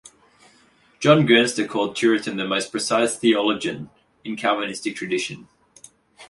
[0.99, 3.91] John Gerstner called Turretin the most precise theologian
[4.23, 5.47] in the Calvinistic tradition.